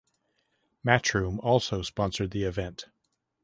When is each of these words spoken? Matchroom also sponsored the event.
Matchroom 0.83 1.37
also 1.43 1.83
sponsored 1.83 2.31
the 2.31 2.41
event. 2.41 2.85